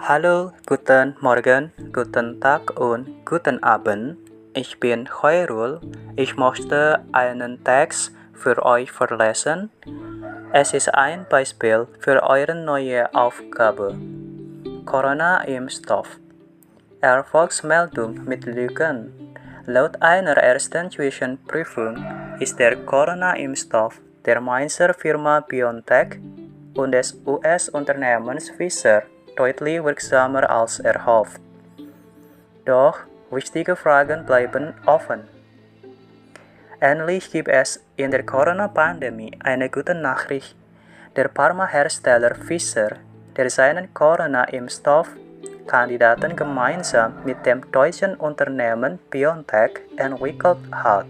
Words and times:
Hallo, 0.00 0.52
guten 0.64 1.16
Morgen, 1.20 1.72
guten 1.92 2.40
Tag 2.40 2.78
und 2.78 3.26
guten 3.26 3.62
Abend. 3.64 4.16
Ich 4.54 4.78
bin 4.78 5.06
Khairul. 5.06 5.80
Ich 6.14 6.36
möchte 6.36 7.00
einen 7.10 7.62
Text 7.64 8.12
für 8.32 8.64
euch 8.64 8.92
vorlesen. 8.92 9.70
Es 10.52 10.72
ist 10.72 10.94
ein 10.94 11.26
Beispiel 11.28 11.88
für 11.98 12.22
eure 12.22 12.54
neue 12.54 13.12
Aufgabe. 13.12 13.98
Corona-Impfstoff. 14.86 16.08
Erfolgsmeldung 17.00 18.24
mit 18.24 18.46
Lügen. 18.46 19.34
Laut 19.66 20.00
einer 20.00 20.36
ersten 20.36 20.90
Zwischenprüfung 20.90 21.98
ist 22.38 22.58
der 22.58 22.76
Corona-Impfstoff 22.76 24.00
der 24.24 24.40
Mainzer 24.40 24.94
Firma 24.94 25.40
BioNTech 25.40 26.20
und 26.74 26.92
des 26.92 27.20
US-Unternehmens 27.26 28.50
Pfizer 28.50 29.02
deutlich 29.38 29.82
wirksamer 29.84 30.50
als 30.50 30.80
erhofft. 30.80 31.40
Doch 32.64 32.98
wichtige 33.30 33.76
Fragen 33.76 34.26
bleiben 34.26 34.74
offen. 34.84 35.20
Endlich 36.80 37.30
gibt 37.30 37.48
es 37.48 37.82
in 37.96 38.10
der 38.10 38.24
Corona-Pandemie 38.24 39.38
eine 39.42 39.68
gute 39.68 39.94
Nachricht. 39.94 40.56
Der 41.16 41.28
Pharmahersteller 41.28 42.34
Pfizer, 42.34 42.96
der 43.36 43.50
seinen 43.50 43.92
Corona-Impfstoff 43.94 45.08
Kandidaten 45.66 46.34
gemeinsam 46.34 47.14
mit 47.24 47.44
dem 47.44 47.70
deutschen 47.70 48.14
Unternehmen 48.14 48.98
BioNTech 49.10 49.80
entwickelt 49.96 50.58
hat, 50.72 51.06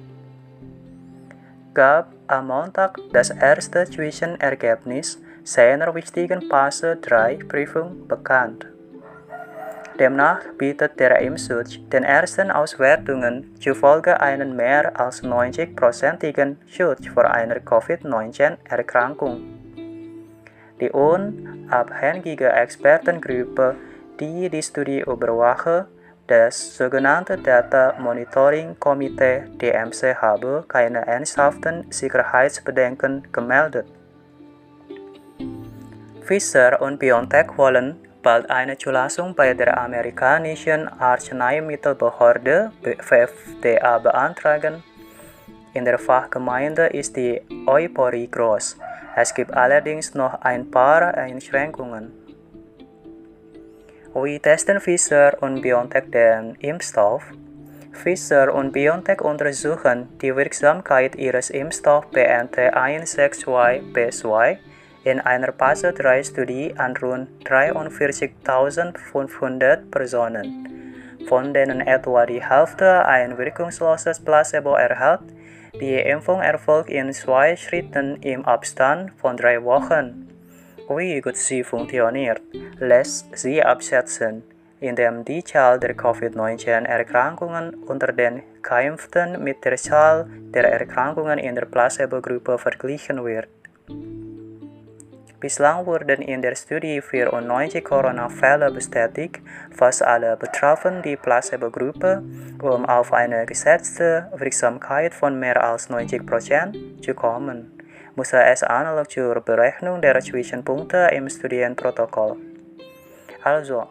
gab 1.75 2.13
am 2.27 2.49
Montag 2.49 2.99
das 3.13 3.31
erste 3.31 3.85
Zwischenergebnis 3.85 5.19
seiner 5.49 5.95
wichtigen 5.95 6.43
Phase 6.43 6.97
3 6.97 7.39
Prüfung 7.49 8.07
bekannt. 8.07 8.67
Demnach 9.99 10.41
bietet 10.59 11.01
der 11.01 11.19
Impfschutz 11.21 11.79
den 11.91 12.05
ersten 12.05 12.51
Auswertungen 12.51 13.57
zufolge 13.59 14.21
einen 14.21 14.55
mehr 14.55 15.01
als 15.01 15.23
90-prozentigen 15.23 16.57
Schutz 16.67 17.07
vor 17.09 17.31
einer 17.31 17.61
Covid-19-Erkrankung. 17.61 19.41
Die 20.81 20.91
unabhängige 20.91 22.53
Expertengruppe, 22.53 23.75
die 24.21 24.51
die 24.51 24.63
Studie 24.63 25.01
überwache, 25.01 25.87
das 26.27 26.77
sogenannte 26.77 27.39
Data 27.39 27.95
Monitoring 27.99 28.77
Komitee 28.79 29.45
DMC 29.63 30.15
habe 30.21 30.67
keine 30.69 31.07
ernsthaften 31.07 31.91
Sicherheitsbedenken 31.91 33.27
gemeldet. 33.33 33.87
Pfizer 36.29 36.81
und 36.83 36.98
BioNTech 36.98 37.57
wollen 37.57 37.97
bald 38.23 38.51
eine 38.51 38.77
Zulassung 38.77 39.34
bei 39.34 39.55
der 39.55 39.79
amerikanischen 39.79 40.87
Arzneimittelbehörde 40.87 42.70
FDA 42.83 43.98
beantragen. 43.98 44.83
In 45.73 45.87
der 45.87 45.98
Fachgemeinde 45.98 46.89
ist 46.89 47.17
die 47.17 47.41
Euphorie 47.67 48.31
groß. 48.31 48.77
Es 49.17 49.33
gibt 49.33 49.55
allerdings 49.55 50.15
noch 50.15 50.43
ein 50.43 50.70
paar 50.70 51.15
Einschränkungen. 51.15 52.12
Wie 54.13 54.39
testen 54.39 54.83
Pfizer 54.83 55.35
und 55.41 55.63
BioNTech 55.63 56.11
den 56.11 56.57
Impfstoff? 56.57 57.23
Pfizer 57.92 58.53
und 58.53 58.73
BioNTech 58.73 59.23
untersuchen 59.23 60.11
die 60.20 60.37
Wirksamkeit 60.37 61.17
ihres 61.17 61.48
Impfstoffs 61.48 62.09
BNT162b2 62.13 64.59
in 65.09 65.20
einer 65.20 65.53
Phase 65.53 65.92
3 65.92 66.23
Studie 66.23 66.73
an 66.77 66.97
rund 66.98 67.28
43.500 67.45 69.91
Personen, 69.91 71.19
von 71.27 71.52
denen 71.55 71.80
etwa 71.80 72.27
die 72.27 72.42
Hälfte 72.42 73.07
ein 73.07 73.39
wirkungsloses 73.39 74.20
Placebo 74.20 74.74
erhält. 74.74 75.20
Die 75.80 75.95
Impfung 75.95 76.42
erfolgt 76.42 76.91
in 76.91 77.13
zwei 77.13 77.57
Schritten 77.57 78.17
im 78.23 78.45
Abstand 78.45 79.13
von 79.17 79.36
drei 79.36 79.64
Wochen. 79.64 80.29
Wie 80.89 81.20
gut 81.20 81.36
sie 81.36 81.64
funktioniert, 81.64 82.40
lässt 82.79 83.36
sie 83.36 83.63
abschätzen, 83.63 84.42
indem 84.80 85.25
die 85.25 85.42
Zahl 85.45 85.80
der 85.80 85.95
Covid-19-Erkrankungen 85.95 87.75
unter 87.86 88.13
den 88.13 88.42
Geimpften 88.63 89.42
mit 89.42 89.64
der 89.64 89.77
Zahl 89.77 90.27
der 90.55 90.70
Erkrankungen 90.70 91.39
in 91.39 91.55
der 91.55 91.64
Placebo-Gruppe 91.67 92.58
verglichen 92.58 93.25
wird. 93.25 93.48
Bislang 95.41 95.87
wurden 95.87 96.21
in 96.21 96.43
der 96.43 96.57
Studie 96.57 97.01
94 97.01 97.85
Corona-Fälle 97.85 98.73
bestätigt, 98.73 99.41
fast 99.71 100.03
alle 100.03 100.37
betrafen 100.37 101.01
die 101.03 101.17
Placebo-Gruppe. 101.17 102.25
Um 102.61 102.85
auf 102.85 103.13
eine 103.13 103.47
geschätzte 103.47 104.27
Wirksamkeit 104.35 105.15
von 105.15 105.39
mehr 105.39 105.63
als 105.63 105.91
90% 105.91 107.03
zu 107.03 107.15
kommen, 107.15 107.71
muss 108.17 108.33
es 108.33 108.65
analog 108.65 109.09
zur 109.09 109.41
Berechnung 109.41 110.01
der 110.01 110.19
Zwischenpunkte 110.21 111.09
im 111.13 111.29
Studienprotokoll. 111.29 112.37
Also, 113.45 113.87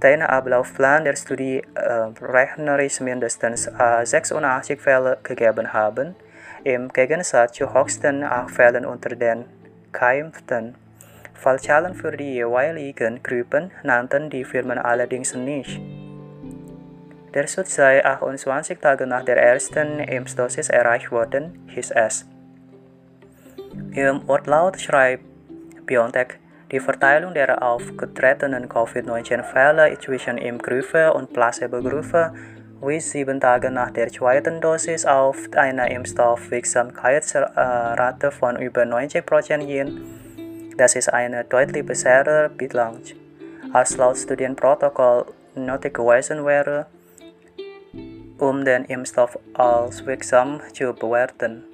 den 0.00 0.22
Ablaufplan 0.22 1.02
der 1.02 1.16
Studie 1.16 1.64
äh, 1.74 2.24
rechnerisch 2.24 3.00
mindestens 3.00 3.66
äh, 3.66 4.06
86 4.06 4.80
Fälle 4.80 5.18
gegeben 5.24 5.72
haben, 5.72 6.14
im 6.62 6.92
Gegensatz 6.92 7.56
zu 7.56 7.74
höchsten 7.74 8.22
8 8.22 8.50
Fällen 8.52 8.86
unter 8.86 9.16
den 9.16 9.46
Geimpften. 9.98 10.74
Fallzahlen 11.32 11.94
für 11.94 12.16
die 12.16 12.34
jeweiligen 12.34 13.22
Gruppen 13.22 13.70
nannten 13.82 14.28
die 14.28 14.44
Firmen 14.44 14.78
allerdings 14.78 15.34
nicht. 15.34 15.80
Der 17.32 17.46
Schutz 17.46 17.74
sei 17.74 18.04
28 18.04 18.78
Tage 18.78 19.06
nach 19.06 19.24
der 19.24 19.38
ersten 19.38 19.98
Impfdosis 19.98 20.68
erreicht 20.68 21.10
worden, 21.10 21.66
hieß 21.68 21.92
es. 21.92 22.26
Im 23.92 24.26
Wortlaut 24.28 24.78
schreibt 24.80 25.24
BioNTech, 25.86 26.38
die 26.70 26.80
Verteilung 26.80 27.32
der 27.32 27.62
aufgetretenen 27.62 28.68
Covid-19-Fälle 28.68 29.98
zwischen 29.98 30.36
Impfgruppe 30.36 31.12
und 31.14 31.32
Placebo-Gruppe 31.32 32.32
wies 32.86 33.10
sieben 33.10 33.40
Tage 33.40 33.70
nach 33.70 33.90
der 33.90 34.12
zweiten 34.12 34.60
Dosis 34.60 35.04
auf 35.04 35.36
eine 35.56 35.92
Impfstoffwirksamkeitsrate 35.92 38.30
von 38.30 38.56
über 38.56 38.82
90% 38.82 39.66
hin. 39.66 40.00
Das 40.76 40.94
ist 40.94 41.12
eine 41.12 41.42
deutlich 41.44 41.84
bessere 41.84 42.48
Bilanz, 42.48 43.14
als 43.72 43.96
laut 43.96 44.16
Studienprotokoll 44.16 45.26
nötig 45.56 45.94
gewesen 45.94 46.46
wäre, 46.46 46.86
um 48.38 48.64
den 48.64 48.84
Impfstoff 48.84 49.36
als 49.54 50.06
wirksam 50.06 50.60
zu 50.72 50.94
bewerten. 50.94 51.64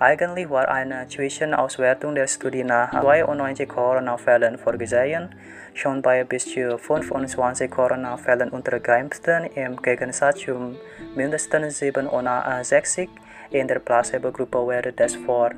Eigentlich 0.00 0.48
war 0.48 0.68
eine 0.68 1.08
Zwischenauswertung 1.08 2.14
der 2.14 2.28
Studie 2.28 2.62
nach 2.62 2.92
92 3.00 3.68
Corona-Fällen 3.68 4.56
vorgesehen, 4.56 5.34
schon 5.74 6.02
bei 6.02 6.22
bis 6.22 6.44
zu 6.44 6.78
25 6.78 7.68
Corona-Fällen 7.68 8.50
unter 8.50 8.78
Geimpften 8.78 9.46
im 9.56 9.82
Gegensatz 9.82 10.38
zu 10.38 10.76
mindestens 11.16 11.78
67 11.78 13.08
in 13.50 13.66
der 13.66 13.80
Placebo-Gruppe 13.80 14.68
wäre 14.68 14.92
das 14.92 15.16
vor 15.16 15.50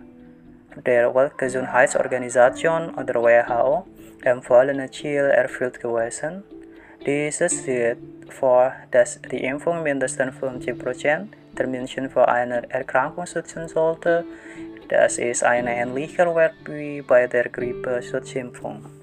der 0.86 1.14
Weltgesundheitsorganisation 1.14 2.94
oder 2.94 3.14
WHO 3.20 3.84
empfohlene 4.22 4.90
Ziel 4.90 5.24
erfüllt 5.24 5.80
gewesen. 5.80 6.44
Dieses 7.04 7.64
sieht 7.64 7.98
vor, 8.30 8.72
dass 8.90 9.20
die 9.20 9.44
Impfung 9.44 9.82
mindestens 9.82 10.34
50% 10.40 11.26
der 11.58 11.66
Menschen 11.66 12.10
vor 12.10 12.28
einer 12.28 12.70
Erkrankung 12.70 13.26
schützen 13.26 13.68
sollte. 13.68 14.24
Das 14.88 15.18
ist 15.18 15.44
ein 15.44 15.66
ähnlicher 15.66 16.34
Wert 16.34 16.54
wie 16.64 17.02
bei 17.02 17.26
der 17.26 17.48
Grippeschutzimpfung. 17.48 18.99